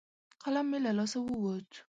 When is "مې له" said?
0.69-0.91